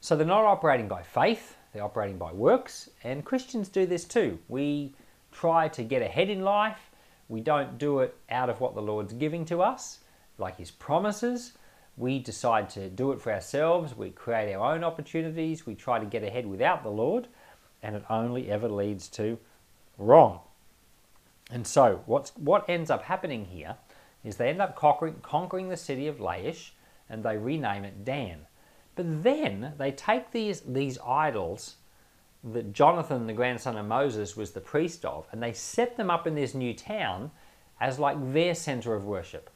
So 0.00 0.16
they're 0.16 0.26
not 0.26 0.44
operating 0.44 0.88
by 0.88 1.02
faith, 1.02 1.56
they're 1.72 1.84
operating 1.84 2.18
by 2.18 2.32
works, 2.32 2.90
and 3.04 3.24
Christians 3.24 3.68
do 3.68 3.86
this 3.86 4.04
too. 4.04 4.38
We 4.48 4.94
try 5.30 5.68
to 5.68 5.84
get 5.84 6.02
ahead 6.02 6.28
in 6.28 6.42
life, 6.42 6.90
we 7.28 7.40
don't 7.40 7.78
do 7.78 8.00
it 8.00 8.16
out 8.30 8.50
of 8.50 8.60
what 8.60 8.74
the 8.74 8.82
Lord's 8.82 9.12
giving 9.12 9.44
to 9.46 9.62
us, 9.62 10.00
like 10.38 10.56
His 10.56 10.70
promises. 10.70 11.52
We 11.96 12.18
decide 12.18 12.70
to 12.70 12.88
do 12.88 13.12
it 13.12 13.20
for 13.20 13.32
ourselves, 13.32 13.96
we 13.96 14.10
create 14.10 14.54
our 14.54 14.74
own 14.74 14.82
opportunities, 14.82 15.66
we 15.66 15.74
try 15.74 15.98
to 15.98 16.06
get 16.06 16.22
ahead 16.22 16.46
without 16.46 16.82
the 16.82 16.90
Lord, 16.90 17.28
and 17.82 17.96
it 17.96 18.04
only 18.08 18.50
ever 18.50 18.68
leads 18.68 19.08
to 19.10 19.38
wrong. 19.98 20.40
And 21.50 21.66
so, 21.66 22.02
what's, 22.06 22.30
what 22.36 22.68
ends 22.68 22.90
up 22.90 23.02
happening 23.02 23.44
here 23.44 23.76
is 24.24 24.36
they 24.36 24.48
end 24.48 24.62
up 24.62 24.74
conquering, 24.76 25.16
conquering 25.22 25.68
the 25.68 25.76
city 25.76 26.06
of 26.06 26.18
Laish 26.18 26.70
and 27.10 27.22
they 27.22 27.36
rename 27.36 27.84
it 27.84 28.04
Dan. 28.04 28.46
But 28.94 29.22
then 29.22 29.74
they 29.78 29.90
take 29.90 30.30
these, 30.30 30.60
these 30.60 30.98
idols 31.06 31.76
that 32.44 32.72
Jonathan, 32.72 33.26
the 33.26 33.32
grandson 33.32 33.76
of 33.76 33.86
Moses, 33.86 34.36
was 34.36 34.52
the 34.52 34.60
priest 34.60 35.04
of, 35.04 35.26
and 35.30 35.42
they 35.42 35.52
set 35.52 35.96
them 35.96 36.10
up 36.10 36.26
in 36.26 36.34
this 36.34 36.54
new 36.54 36.74
town 36.74 37.30
as 37.80 37.98
like 37.98 38.32
their 38.32 38.54
center 38.54 38.94
of 38.94 39.04
worship. 39.04 39.50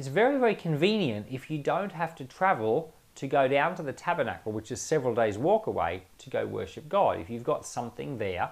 It's 0.00 0.08
very, 0.08 0.38
very 0.38 0.54
convenient 0.54 1.26
if 1.30 1.50
you 1.50 1.58
don't 1.58 1.92
have 1.92 2.14
to 2.14 2.24
travel 2.24 2.94
to 3.16 3.26
go 3.26 3.46
down 3.46 3.74
to 3.74 3.82
the 3.82 3.92
tabernacle, 3.92 4.50
which 4.50 4.72
is 4.72 4.80
several 4.80 5.14
days' 5.14 5.36
walk 5.36 5.66
away, 5.66 6.04
to 6.20 6.30
go 6.30 6.46
worship 6.46 6.88
God. 6.88 7.20
If 7.20 7.28
you've 7.28 7.44
got 7.44 7.66
something 7.66 8.16
there 8.16 8.48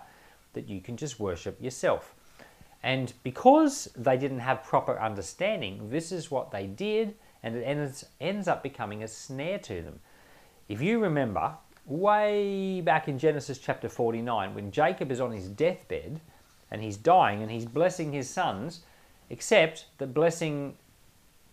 that 0.52 0.69
you 0.69 0.83
can 0.83 0.99
just 0.99 1.19
worship 1.19 1.57
yourself. 1.59 2.14
And 2.83 3.14
because 3.23 3.88
they 3.97 4.19
didn't 4.19 4.40
have 4.40 4.62
proper 4.62 5.00
understanding, 5.00 5.88
this 5.88 6.12
is 6.12 6.31
what 6.31 6.50
they 6.50 6.67
did, 6.67 7.14
and 7.43 7.57
it 7.57 7.62
ends, 7.62 8.05
ends 8.21 8.47
up 8.47 8.62
becoming 8.62 9.02
a 9.02 9.09
snare 9.09 9.59
to 9.61 9.81
them. 9.81 10.00
If 10.69 10.83
you 10.83 10.99
remember, 10.99 11.55
way 11.87 12.83
back 12.83 13.09
in 13.09 13.19
Genesis 13.19 13.57
chapter 13.57 13.88
49 13.88 14.55
when 14.55 14.71
Jacob 14.71 15.11
is 15.11 15.19
on 15.19 15.33
his 15.33 15.49
deathbed 15.49 16.21
and 16.71 16.83
he's 16.83 16.99
dying 16.99 17.40
and 17.40 17.50
he's 17.50 17.64
blessing 17.64 18.12
his 18.12 18.28
sons, 18.28 18.81
except 19.31 19.87
the 19.97 20.07
blessing 20.07 20.76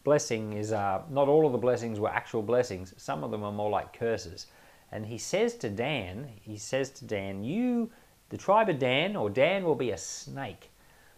blessing 0.05 0.53
is 0.53 0.71
uh, 0.71 1.01
not 1.09 1.27
all 1.27 1.45
of 1.45 1.51
the 1.51 1.57
blessings 1.57 1.99
were 1.99 2.09
actual 2.09 2.41
blessings. 2.41 2.93
Some 2.95 3.25
of 3.25 3.31
them 3.31 3.43
are 3.43 3.51
more 3.51 3.69
like 3.69 3.91
curses. 3.91 4.47
And 4.91 5.05
he 5.05 5.17
says 5.17 5.55
to 5.55 5.69
Dan, 5.69 6.29
he 6.41 6.57
says 6.57 6.91
to 6.91 7.05
Dan, 7.05 7.43
you, 7.43 7.91
the 8.29 8.37
tribe 8.37 8.69
of 8.69 8.79
Dan, 8.79 9.17
or 9.17 9.29
Dan 9.29 9.65
will 9.65 9.75
be 9.75 9.91
a 9.91 9.97
snake 9.97 10.71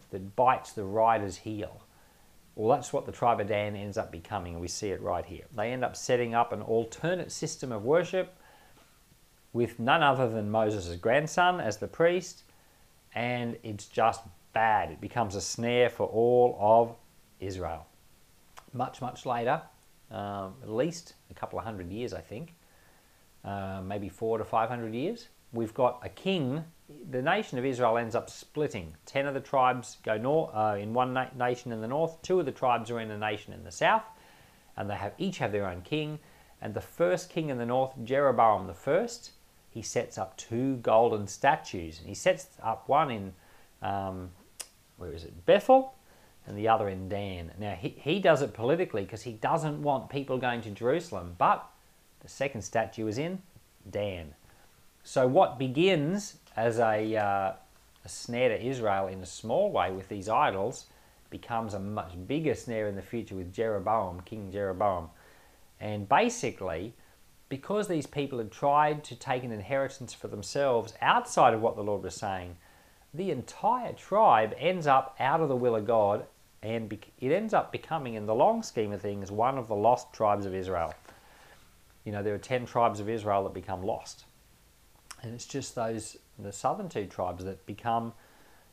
that 0.10 0.36
bites 0.36 0.72
the 0.72 0.86
rider's 0.86 1.38
heel. 1.38 1.84
Well, 2.56 2.76
that's 2.76 2.92
what 2.92 3.06
the 3.06 3.12
tribe 3.12 3.40
of 3.40 3.48
Dan 3.48 3.76
ends 3.76 4.00
up 4.00 4.12
becoming, 4.12 4.60
we 4.60 4.68
see 4.68 4.90
it 4.90 5.02
right 5.02 5.26
here. 5.26 5.44
They 5.56 5.72
end 5.72 5.84
up 5.84 5.96
setting 5.96 6.34
up 6.34 6.52
an 6.52 6.64
alternate 6.64 7.32
system 7.32 7.72
of 7.72 7.84
worship 7.84 8.36
with 9.54 9.80
none 9.80 10.02
other 10.02 10.28
than 10.28 10.50
Moses' 10.50 10.96
grandson 10.96 11.60
as 11.60 11.78
the 11.78 11.88
priest, 11.88 12.44
and 13.14 13.58
it's 13.62 13.86
just 13.86 14.22
bad. 14.54 14.90
It 14.90 15.02
becomes 15.02 15.36
a 15.36 15.42
snare 15.42 15.90
for 15.90 16.08
all 16.08 16.58
of 16.60 16.96
Israel. 17.40 17.86
Much, 18.78 19.02
much 19.02 19.26
later, 19.26 19.62
um, 20.12 20.54
at 20.62 20.70
least 20.70 21.16
a 21.32 21.34
couple 21.34 21.58
of 21.60 21.66
hundred 21.66 21.92
years, 21.92 22.14
I 22.14 22.22
think, 22.22 22.54
uh, 23.44 23.82
maybe 23.84 24.10
four 24.10 24.38
to 24.38 24.46
five 24.46 24.70
hundred 24.70 24.94
years, 24.94 25.30
we've 25.52 25.74
got 25.74 26.00
a 26.04 26.10
king. 26.10 26.64
The 27.10 27.22
nation 27.22 27.58
of 27.58 27.66
Israel 27.66 27.98
ends 27.98 28.16
up 28.16 28.30
splitting. 28.30 28.96
Ten 29.06 29.26
of 29.26 29.34
the 29.34 29.40
tribes 29.40 29.98
go 30.04 30.18
north 30.18 30.52
uh, 30.54 30.78
in 30.80 30.94
one 30.94 31.14
na- 31.14 31.34
nation 31.36 31.72
in 31.72 31.82
the 31.82 31.88
north. 31.88 32.22
Two 32.22 32.40
of 32.40 32.46
the 32.46 32.52
tribes 32.52 32.92
are 32.92 33.00
in 33.00 33.12
a 33.12 33.18
nation 33.18 33.52
in 33.54 33.64
the 33.64 33.72
south, 33.72 34.04
and 34.76 34.90
they 34.90 34.96
have 34.96 35.14
each 35.18 35.40
have 35.40 35.52
their 35.52 35.68
own 35.68 35.82
king. 35.82 36.20
And 36.62 36.74
the 36.74 36.82
first 36.82 37.30
king 37.30 37.50
in 37.50 37.58
the 37.58 37.66
north, 37.66 37.94
Jeroboam 38.04 38.68
the 38.68 38.74
first, 38.74 39.32
he 39.70 39.82
sets 39.82 40.18
up 40.18 40.38
two 40.38 40.78
golden 40.78 41.28
statues. 41.28 42.00
And 42.00 42.08
he 42.08 42.16
sets 42.16 42.48
up 42.64 42.88
one 42.88 43.12
in, 43.12 43.34
um, 43.82 44.32
where 44.98 45.14
is 45.14 45.24
it, 45.24 45.46
Bethel, 45.46 45.94
and 46.48 46.58
the 46.58 46.68
other 46.68 46.88
in 46.88 47.10
Dan. 47.10 47.52
Now, 47.60 47.76
he, 47.76 47.90
he 47.90 48.20
does 48.20 48.42
it 48.42 48.54
politically 48.54 49.04
because 49.04 49.24
he 49.24 49.34
doesn't 49.34 49.82
want 49.84 50.10
people 50.10 50.38
going 50.38 50.62
to 50.62 50.72
Jerusalem, 50.72 51.36
but 51.38 51.70
the 52.22 52.30
second 52.30 52.62
statue 52.62 53.08
is 53.08 53.18
in 53.18 53.42
Dan. 53.90 54.34
So, 55.04 55.28
what 55.28 55.60
begins 55.60 56.38
as 56.56 56.80
a, 56.80 57.16
uh, 57.16 57.54
a 58.04 58.10
snare 58.10 58.50
to 58.50 58.66
Israel 58.66 59.08
in 59.08 59.22
a 59.22 59.26
small 59.26 59.72
way 59.72 59.92
with 59.92 60.10
these 60.10 60.30
idols 60.30 60.86
becomes 61.30 61.74
a 61.74 61.80
much 61.80 62.14
bigger 62.28 62.56
snare 62.56 62.88
in 62.88 62.96
the 62.96 63.02
future 63.02 63.36
with 63.36 63.54
Jeroboam, 63.54 64.22
King 64.22 64.52
Jeroboam. 64.52 65.10
And 65.80 66.08
basically, 66.08 66.94
because 67.50 67.88
these 67.88 68.08
people 68.08 68.40
had 68.40 68.52
tried 68.52 69.04
to 69.06 69.16
take 69.16 69.44
an 69.44 69.52
inheritance 69.52 70.14
for 70.14 70.28
themselves 70.28 70.94
outside 71.02 71.54
of 71.54 71.62
what 71.62 71.76
the 71.76 71.84
Lord 71.84 72.04
was 72.04 72.16
saying, 72.16 72.58
the 73.14 73.32
entire 73.32 73.94
tribe 73.94 74.54
ends 74.58 74.88
up 74.88 75.16
out 75.20 75.42
of 75.42 75.50
the 75.50 75.56
will 75.56 75.76
of 75.76 75.86
God 75.88 76.26
and 76.62 76.92
it 77.20 77.32
ends 77.32 77.54
up 77.54 77.72
becoming, 77.72 78.16
in 78.16 78.26
the 78.26 78.36
long 78.36 78.64
scheme 78.64 78.92
of 78.92 79.02
things, 79.02 79.32
one 79.32 79.58
of 79.58 79.68
the 79.68 79.76
lost 79.76 80.12
tribes 80.14 80.46
of 80.46 80.56
Israel. 80.56 80.94
You 82.04 82.12
know, 82.12 82.24
there 82.24 82.34
are 82.34 82.40
10 82.40 82.66
tribes 82.66 83.00
of 83.00 83.10
Israel 83.10 83.44
that 83.44 83.54
become 83.54 83.84
lost. 83.84 84.26
And 85.22 85.34
it's 85.34 85.46
just 85.46 85.76
those, 85.76 86.18
the 86.40 86.52
southern 86.52 86.90
two 86.90 87.06
tribes 87.06 87.44
that 87.46 87.66
become, 87.66 88.14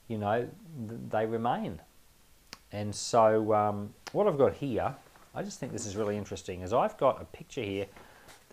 you 0.09 0.19
know, 0.19 0.49
they 1.11 1.27
remain. 1.27 1.81
And 2.73 2.95
so, 2.95 3.53
um, 3.55 3.95
what 4.13 4.27
I've 4.27 4.39
got 4.39 4.55
here, 4.55 4.95
I 5.35 5.43
just 5.43 5.61
think 5.61 5.73
this 5.73 5.87
is 5.87 5.97
really 5.97 6.17
interesting, 6.17 6.63
is 6.63 6.73
I've 6.73 6.97
got 6.97 7.21
a 7.21 7.25
picture 7.25 7.63
here 7.63 7.87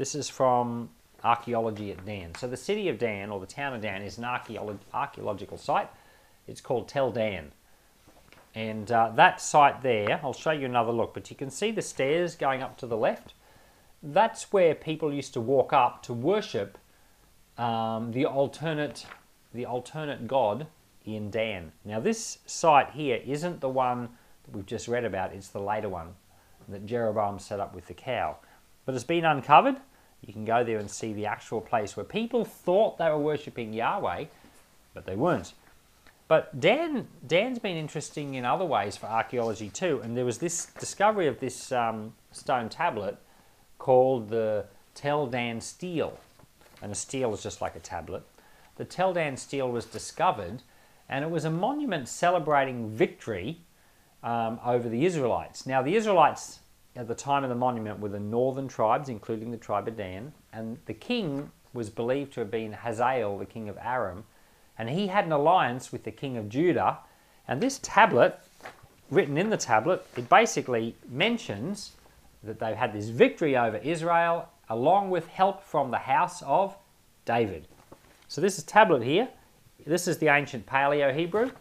this 0.01 0.15
is 0.15 0.29
from 0.29 0.89
archaeology 1.23 1.91
at 1.91 2.03
Dan. 2.05 2.33
So 2.35 2.47
the 2.47 2.57
city 2.57 2.89
of 2.89 2.97
Dan, 2.97 3.29
or 3.29 3.39
the 3.39 3.45
town 3.45 3.73
of 3.73 3.81
Dan, 3.81 4.01
is 4.01 4.17
an 4.17 4.25
archaeological 4.25 5.57
site. 5.57 5.89
It's 6.47 6.61
called 6.61 6.87
Tel 6.87 7.11
Dan. 7.11 7.51
And 8.53 8.91
uh, 8.91 9.11
that 9.15 9.41
site 9.41 9.81
there, 9.81 10.19
I'll 10.23 10.33
show 10.33 10.51
you 10.51 10.65
another 10.65 10.91
look, 10.91 11.13
but 11.13 11.29
you 11.29 11.35
can 11.35 11.49
see 11.49 11.71
the 11.71 11.81
stairs 11.81 12.35
going 12.35 12.61
up 12.61 12.77
to 12.79 12.85
the 12.85 12.97
left. 12.97 13.33
That's 14.03 14.51
where 14.51 14.75
people 14.75 15.13
used 15.13 15.33
to 15.33 15.41
walk 15.41 15.73
up 15.73 16.03
to 16.03 16.13
worship 16.13 16.77
um, 17.57 18.11
the 18.11 18.25
alternate, 18.25 19.05
the 19.53 19.65
alternate 19.65 20.27
god 20.27 20.67
in 21.05 21.29
Dan. 21.29 21.71
Now 21.85 21.99
this 21.99 22.39
site 22.45 22.91
here 22.91 23.21
isn't 23.25 23.61
the 23.61 23.69
one 23.69 24.09
that 24.43 24.55
we've 24.55 24.65
just 24.65 24.87
read 24.87 25.05
about, 25.05 25.33
it's 25.33 25.49
the 25.49 25.61
later 25.61 25.89
one 25.89 26.15
that 26.69 26.85
Jeroboam 26.85 27.39
set 27.39 27.59
up 27.59 27.75
with 27.75 27.87
the 27.87 27.93
cow. 27.93 28.37
But 28.85 28.95
it's 28.95 29.03
been 29.03 29.25
uncovered. 29.25 29.77
You 30.21 30.33
can 30.33 30.45
go 30.45 30.63
there 30.63 30.77
and 30.77 30.89
see 30.89 31.13
the 31.13 31.25
actual 31.25 31.61
place 31.61 31.97
where 31.97 32.05
people 32.05 32.45
thought 32.45 32.97
they 32.97 33.09
were 33.09 33.17
worshipping 33.17 33.73
Yahweh, 33.73 34.25
but 34.93 35.05
they 35.05 35.15
weren't. 35.15 35.53
But 36.31 36.61
Dan, 36.61 37.09
Dan's 37.27 37.59
been 37.59 37.75
interesting 37.75 38.35
in 38.35 38.45
other 38.45 38.63
ways 38.63 38.95
for 38.95 39.07
archaeology 39.07 39.67
too. 39.67 39.99
And 40.01 40.15
there 40.15 40.23
was 40.23 40.37
this 40.37 40.67
discovery 40.79 41.27
of 41.27 41.41
this 41.41 41.73
um, 41.73 42.13
stone 42.31 42.69
tablet 42.69 43.17
called 43.79 44.29
the 44.29 44.63
Tel 44.95 45.27
Dan 45.27 45.59
stele. 45.59 46.17
And 46.81 46.89
a 46.89 46.95
stele 46.95 47.33
is 47.33 47.43
just 47.43 47.59
like 47.59 47.75
a 47.75 47.81
tablet. 47.81 48.23
The 48.77 48.85
Tel 48.85 49.11
Dan 49.11 49.35
stele 49.35 49.69
was 49.69 49.83
discovered, 49.83 50.61
and 51.09 51.25
it 51.25 51.29
was 51.29 51.43
a 51.43 51.51
monument 51.51 52.07
celebrating 52.07 52.89
victory 52.89 53.59
um, 54.23 54.57
over 54.63 54.87
the 54.87 55.05
Israelites. 55.05 55.65
Now, 55.65 55.81
the 55.81 55.97
Israelites 55.97 56.59
at 56.95 57.09
the 57.09 57.13
time 57.13 57.43
of 57.43 57.49
the 57.49 57.57
monument 57.57 57.99
were 57.99 58.07
the 58.07 58.21
northern 58.21 58.69
tribes, 58.69 59.09
including 59.09 59.51
the 59.51 59.57
tribe 59.57 59.85
of 59.89 59.97
Dan, 59.97 60.31
and 60.53 60.77
the 60.85 60.93
king 60.93 61.51
was 61.73 61.89
believed 61.89 62.31
to 62.35 62.39
have 62.39 62.51
been 62.51 62.71
Hazael, 62.71 63.37
the 63.37 63.45
king 63.45 63.67
of 63.67 63.77
Aram, 63.81 64.23
and 64.81 64.89
he 64.89 65.05
had 65.05 65.25
an 65.25 65.31
alliance 65.31 65.91
with 65.91 66.05
the 66.05 66.11
king 66.11 66.37
of 66.37 66.49
Judah. 66.49 66.97
And 67.47 67.61
this 67.61 67.79
tablet, 67.83 68.39
written 69.11 69.37
in 69.37 69.51
the 69.51 69.57
tablet, 69.57 70.03
it 70.17 70.27
basically 70.27 70.95
mentions 71.07 71.91
that 72.43 72.59
they've 72.59 72.75
had 72.75 72.91
this 72.91 73.09
victory 73.09 73.55
over 73.55 73.77
Israel 73.77 74.49
along 74.69 75.11
with 75.11 75.27
help 75.27 75.63
from 75.63 75.91
the 75.91 75.99
house 75.99 76.41
of 76.41 76.75
David. 77.25 77.67
So 78.27 78.41
this 78.41 78.57
is 78.57 78.63
tablet 78.63 79.03
here. 79.03 79.29
This 79.85 80.07
is 80.07 80.17
the 80.17 80.29
ancient 80.29 80.65
Paleo 80.65 81.15
Hebrew. 81.15 81.51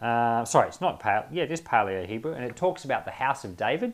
Uh, 0.00 0.46
sorry, 0.46 0.68
it's 0.68 0.80
not 0.80 1.02
Paleo. 1.02 1.26
Yeah, 1.30 1.42
it 1.42 1.52
is 1.52 1.60
Paleo 1.60 2.06
Hebrew, 2.06 2.32
and 2.32 2.42
it 2.46 2.56
talks 2.56 2.86
about 2.86 3.04
the 3.04 3.10
house 3.10 3.44
of 3.44 3.58
David. 3.58 3.92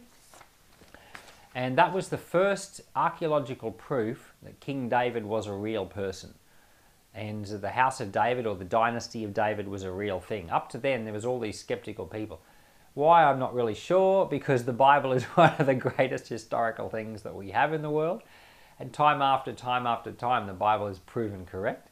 And 1.56 1.76
that 1.76 1.92
was 1.92 2.08
the 2.08 2.18
first 2.18 2.82
archaeological 2.94 3.72
proof 3.72 4.32
that 4.44 4.60
King 4.60 4.88
David 4.88 5.24
was 5.24 5.48
a 5.48 5.52
real 5.52 5.86
person. 5.86 6.34
And 7.14 7.44
the 7.44 7.70
house 7.70 8.00
of 8.00 8.10
David 8.10 8.44
or 8.44 8.56
the 8.56 8.64
dynasty 8.64 9.22
of 9.22 9.32
David 9.32 9.68
was 9.68 9.84
a 9.84 9.92
real 9.92 10.18
thing. 10.18 10.50
Up 10.50 10.68
to 10.70 10.78
then, 10.78 11.04
there 11.04 11.12
was 11.12 11.24
all 11.24 11.38
these 11.38 11.58
skeptical 11.58 12.06
people. 12.06 12.40
Why, 12.94 13.24
I'm 13.24 13.38
not 13.38 13.54
really 13.54 13.74
sure, 13.74 14.26
because 14.26 14.64
the 14.64 14.72
Bible 14.72 15.12
is 15.12 15.22
one 15.34 15.54
of 15.58 15.66
the 15.66 15.74
greatest 15.74 16.28
historical 16.28 16.88
things 16.88 17.22
that 17.22 17.34
we 17.34 17.50
have 17.50 17.72
in 17.72 17.82
the 17.82 17.90
world. 17.90 18.22
And 18.80 18.92
time 18.92 19.22
after 19.22 19.52
time 19.52 19.86
after 19.86 20.10
time, 20.10 20.48
the 20.48 20.52
Bible 20.52 20.88
is 20.88 20.98
proven 20.98 21.46
correct. 21.46 21.90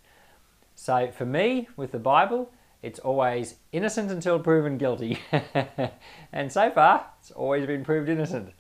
So 0.75 1.13
for 1.13 1.25
me, 1.25 1.69
with 1.77 1.93
the 1.93 1.99
Bible, 2.01 2.51
it's 2.83 2.99
always 2.99 3.57
innocent 3.71 4.11
until 4.11 4.41
proven 4.41 4.79
guilty. 4.79 5.21
and 6.33 6.51
so 6.51 6.71
far, 6.71 7.07
it's 7.21 7.31
always 7.31 7.67
been 7.67 7.85
proved 7.85 8.09
innocent. 8.09 8.53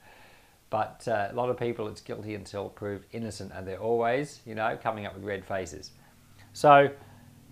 But 0.70 1.06
uh, 1.08 1.28
a 1.30 1.34
lot 1.34 1.50
of 1.50 1.58
people, 1.58 1.88
it's 1.88 2.00
guilty 2.00 2.34
until 2.34 2.68
proved 2.68 3.06
innocent, 3.12 3.50
and 3.52 3.66
they're 3.66 3.80
always, 3.80 4.40
you 4.46 4.54
know, 4.54 4.78
coming 4.80 5.04
up 5.04 5.14
with 5.14 5.24
red 5.24 5.44
faces. 5.44 5.90
So, 6.52 6.90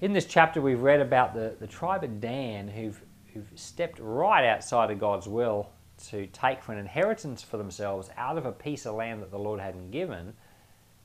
in 0.00 0.12
this 0.12 0.26
chapter, 0.26 0.60
we've 0.60 0.82
read 0.82 1.00
about 1.00 1.34
the, 1.34 1.56
the 1.58 1.66
tribe 1.66 2.04
of 2.04 2.20
Dan 2.20 2.68
who've, 2.68 3.00
who've 3.32 3.50
stepped 3.54 3.98
right 3.98 4.46
outside 4.46 4.90
of 4.90 4.98
God's 4.98 5.26
will 5.26 5.70
to 6.08 6.26
take 6.28 6.62
for 6.62 6.72
an 6.72 6.78
inheritance 6.78 7.42
for 7.42 7.56
themselves 7.56 8.10
out 8.16 8.38
of 8.38 8.46
a 8.46 8.52
piece 8.52 8.86
of 8.86 8.94
land 8.94 9.22
that 9.22 9.30
the 9.30 9.38
Lord 9.38 9.60
hadn't 9.60 9.90
given. 9.90 10.34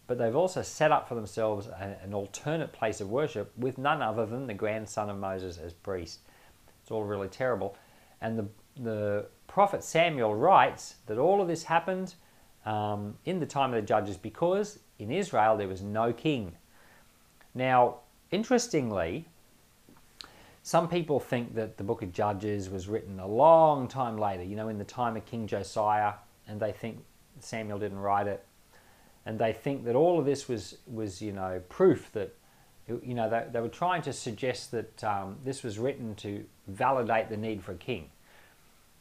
But 0.08 0.18
they've 0.18 0.36
also 0.36 0.62
set 0.62 0.92
up 0.92 1.08
for 1.08 1.16
themselves 1.16 1.68
a, 1.68 1.98
an 2.04 2.14
alternate 2.14 2.72
place 2.72 3.02
of 3.02 3.10
worship 3.10 3.52
with 3.58 3.78
none 3.78 4.02
other 4.02 4.26
than 4.26 4.46
the 4.48 4.54
grandson 4.54 5.10
of 5.10 5.18
Moses 5.18 5.58
as 5.58 5.74
priest. 5.74 6.20
It's 6.82 6.92
all 6.92 7.04
really 7.04 7.28
terrible. 7.28 7.76
And 8.22 8.38
the, 8.38 8.48
the 8.82 9.26
prophet 9.48 9.84
Samuel 9.84 10.36
writes 10.36 10.96
that 11.08 11.18
all 11.18 11.42
of 11.42 11.48
this 11.48 11.64
happened 11.64 12.16
um, 12.66 13.16
in 13.26 13.40
the 13.40 13.46
time 13.46 13.74
of 13.74 13.82
the 13.82 13.88
judges 13.88 14.18
because 14.18 14.80
in 15.00 15.12
Israel 15.12 15.58
there 15.58 15.68
was 15.68 15.82
no 15.82 16.14
king. 16.14 16.56
Now, 17.56 18.00
interestingly, 18.32 19.26
some 20.62 20.90
people 20.90 21.20
think 21.20 21.56
that 21.56 21.78
the 21.78 21.84
book 21.84 22.02
of 22.02 22.12
Judges 22.12 22.70
was 22.70 22.88
written 22.88 23.20
a 23.20 23.28
long 23.28 23.88
time 23.88 24.18
later, 24.18 24.44
you 24.44 24.56
know, 24.56 24.68
in 24.68 24.78
the 24.78 24.84
time 24.84 25.16
of 25.16 25.26
King 25.26 25.48
Josiah, 25.48 26.14
and 26.48 26.60
they 26.60 26.72
think 26.72 27.04
Samuel 27.40 27.80
didn't 27.80 28.00
write 28.00 28.28
it. 28.28 28.46
And 29.26 29.40
they 29.40 29.54
think 29.54 29.86
that 29.86 29.96
all 29.96 30.20
of 30.20 30.26
this 30.26 30.48
was, 30.48 30.78
was 30.86 31.22
you 31.22 31.32
know, 31.32 31.62
proof 31.70 32.12
that, 32.12 32.36
you 32.88 33.16
know, 33.16 33.30
they, 33.30 33.46
they 33.52 33.60
were 33.62 33.70
trying 33.70 34.04
to 34.04 34.14
suggest 34.14 34.70
that 34.72 35.04
um, 35.04 35.38
this 35.44 35.64
was 35.64 35.80
written 35.80 36.14
to 36.16 36.46
validate 36.68 37.30
the 37.30 37.38
need 37.38 37.64
for 37.64 37.72
a 37.72 37.78
king. 37.78 38.10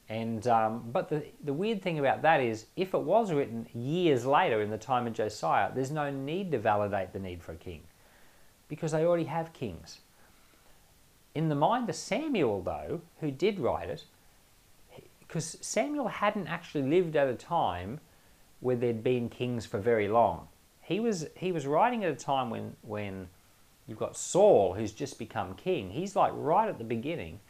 And 0.08 0.46
um, 0.49 0.90
but 0.92 1.08
the 1.08 1.25
the 1.44 1.52
weird 1.54 1.80
thing 1.80 1.99
about 1.99 2.20
that 2.23 2.40
is, 2.40 2.66
if 2.76 2.92
it 2.92 3.00
was 3.00 3.32
written 3.32 3.66
years 3.73 4.26
later 4.26 4.61
in 4.61 4.68
the 4.68 4.76
time 4.76 5.06
of 5.06 5.14
Josiah, 5.14 5.70
there's 5.75 5.90
no 5.90 6.11
need 6.11 6.52
to 6.52 6.58
validate 6.58 7.14
the 7.14 7.18
need 7.18 7.42
for 7.42 7.52
a 7.52 7.56
king, 7.56 7.80
because 8.75 8.93
they 8.93 9.04
already 9.04 9.25
have 9.25 9.52
kings. 9.52 9.99
In 11.35 11.49
the 11.49 11.54
mind 11.54 11.88
of 11.88 11.95
Samuel, 11.97 12.62
though, 12.62 13.00
who 13.21 13.31
did 13.31 13.59
write 13.59 13.88
it, 13.88 14.04
because 15.21 15.57
Samuel 15.61 16.09
hadn't 16.09 16.47
actually 16.47 16.88
lived 16.88 17.16
at 17.16 17.28
a 17.28 17.35
time 17.35 18.00
where 18.61 18.76
there'd 18.76 19.02
been 19.02 19.28
kings 19.28 19.66
for 19.66 19.78
very 19.78 20.09
long. 20.09 20.49
He 20.81 21.00
was 21.00 21.26
he 21.37 21.50
was 21.50 21.66
writing 21.66 22.04
at 22.04 22.12
a 22.12 22.16
time 22.16 22.50
when 22.50 22.76
when 22.83 23.28
you've 23.87 23.99
got 23.99 24.16
Saul 24.16 24.75
who's 24.75 24.93
just 24.93 25.19
become 25.19 25.54
king. 25.54 25.90
He's 25.90 26.14
like 26.14 26.33
right 26.35 26.69
at 26.69 26.78
the 26.78 26.85
beginning. 26.85 27.40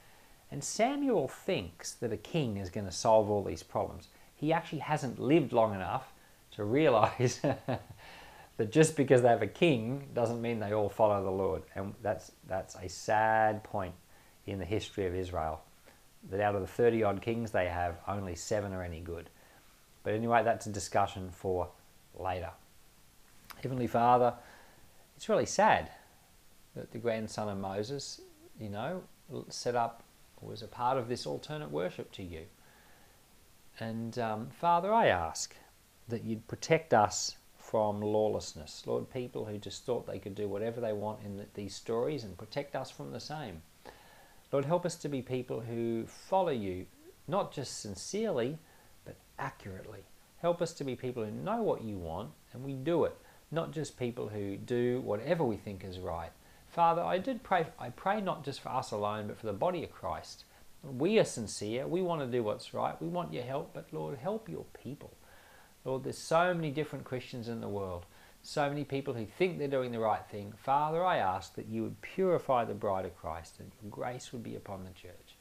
And 0.50 0.62
Samuel 0.62 1.28
thinks 1.28 1.92
that 1.92 2.12
a 2.12 2.16
king 2.16 2.58
is 2.58 2.70
going 2.70 2.86
to 2.86 2.92
solve 2.92 3.28
all 3.28 3.42
these 3.42 3.62
problems. 3.62 4.08
He 4.36 4.52
actually 4.52 4.80
hasn't 4.80 5.18
lived 5.18 5.52
long 5.52 5.74
enough 5.74 6.12
to 6.52 6.64
realize 6.64 7.40
that 8.56 8.70
just 8.70 8.96
because 8.96 9.22
they 9.22 9.28
have 9.28 9.42
a 9.42 9.46
king 9.46 10.08
doesn't 10.14 10.40
mean 10.40 10.60
they 10.60 10.72
all 10.72 10.88
follow 10.88 11.22
the 11.22 11.30
Lord. 11.30 11.62
And 11.74 11.94
that's, 12.02 12.32
that's 12.48 12.76
a 12.76 12.88
sad 12.88 13.64
point 13.64 13.94
in 14.46 14.58
the 14.58 14.64
history 14.64 15.06
of 15.06 15.14
Israel. 15.14 15.62
That 16.30 16.40
out 16.40 16.54
of 16.54 16.60
the 16.60 16.66
30 16.66 17.02
odd 17.02 17.22
kings 17.22 17.50
they 17.50 17.66
have, 17.66 17.96
only 18.06 18.34
seven 18.34 18.72
are 18.72 18.82
any 18.82 19.00
good. 19.00 19.28
But 20.04 20.14
anyway, 20.14 20.42
that's 20.44 20.66
a 20.66 20.70
discussion 20.70 21.30
for 21.32 21.68
later. 22.18 22.50
Heavenly 23.62 23.86
Father, 23.86 24.34
it's 25.16 25.28
really 25.28 25.46
sad 25.46 25.90
that 26.76 26.92
the 26.92 26.98
grandson 26.98 27.48
of 27.48 27.58
Moses, 27.58 28.20
you 28.60 28.68
know, 28.68 29.02
set 29.48 29.74
up, 29.74 30.02
was 30.40 30.62
a 30.62 30.66
part 30.66 30.98
of 30.98 31.08
this 31.08 31.26
alternate 31.26 31.70
worship 31.70 32.12
to 32.12 32.22
you. 32.22 32.42
And 33.80 34.18
um, 34.18 34.48
Father, 34.60 34.92
I 34.92 35.06
ask 35.06 35.54
that 36.08 36.24
you'd 36.24 36.46
protect 36.46 36.92
us 36.92 37.36
from 37.74 38.00
lawlessness. 38.00 38.84
Lord, 38.86 39.10
people 39.10 39.46
who 39.46 39.58
just 39.58 39.84
thought 39.84 40.06
they 40.06 40.20
could 40.20 40.36
do 40.36 40.46
whatever 40.46 40.80
they 40.80 40.92
want 40.92 41.18
in 41.24 41.38
the, 41.38 41.46
these 41.54 41.74
stories 41.74 42.22
and 42.22 42.38
protect 42.38 42.76
us 42.76 42.88
from 42.88 43.10
the 43.10 43.18
same. 43.18 43.62
Lord, 44.52 44.64
help 44.64 44.86
us 44.86 44.94
to 44.94 45.08
be 45.08 45.22
people 45.22 45.58
who 45.58 46.06
follow 46.06 46.52
you, 46.52 46.86
not 47.26 47.52
just 47.52 47.80
sincerely, 47.80 48.58
but 49.04 49.16
accurately. 49.40 50.04
Help 50.40 50.62
us 50.62 50.72
to 50.74 50.84
be 50.84 50.94
people 50.94 51.24
who 51.24 51.32
know 51.32 51.62
what 51.62 51.82
you 51.82 51.96
want 51.96 52.30
and 52.52 52.62
we 52.62 52.74
do 52.74 53.02
it, 53.06 53.16
not 53.50 53.72
just 53.72 53.98
people 53.98 54.28
who 54.28 54.56
do 54.56 55.00
whatever 55.00 55.42
we 55.42 55.56
think 55.56 55.82
is 55.82 55.98
right. 55.98 56.30
Father, 56.68 57.02
I 57.02 57.18
did 57.18 57.42
pray, 57.42 57.66
I 57.76 57.88
pray 57.88 58.20
not 58.20 58.44
just 58.44 58.60
for 58.60 58.68
us 58.68 58.92
alone, 58.92 59.26
but 59.26 59.36
for 59.36 59.46
the 59.46 59.52
body 59.52 59.82
of 59.82 59.90
Christ. 59.90 60.44
We 60.84 61.18
are 61.18 61.24
sincere. 61.24 61.88
We 61.88 62.02
want 62.02 62.20
to 62.20 62.28
do 62.28 62.44
what's 62.44 62.72
right. 62.72 63.02
We 63.02 63.08
want 63.08 63.34
your 63.34 63.42
help, 63.42 63.74
but 63.74 63.88
Lord, 63.90 64.16
help 64.18 64.48
your 64.48 64.64
people. 64.80 65.10
Lord, 65.84 66.04
there's 66.04 66.18
so 66.18 66.54
many 66.54 66.70
different 66.70 67.04
Christians 67.04 67.48
in 67.48 67.60
the 67.60 67.68
world, 67.68 68.06
so 68.42 68.68
many 68.68 68.84
people 68.84 69.14
who 69.14 69.26
think 69.26 69.58
they're 69.58 69.68
doing 69.68 69.92
the 69.92 69.98
right 69.98 70.24
thing. 70.30 70.52
Father, 70.56 71.04
I 71.04 71.18
ask 71.18 71.54
that 71.56 71.66
you 71.66 71.82
would 71.82 72.00
purify 72.00 72.64
the 72.64 72.74
bride 72.74 73.04
of 73.04 73.16
Christ 73.16 73.60
and 73.60 73.70
grace 73.90 74.32
would 74.32 74.42
be 74.42 74.56
upon 74.56 74.84
the 74.84 74.90
church. 74.90 75.36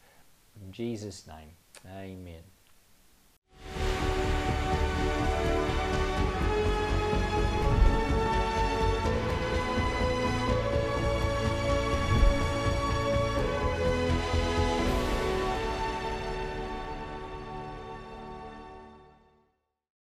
In 0.61 0.71
Jesus' 0.71 1.25
name, 1.27 1.51
amen. 1.87 2.43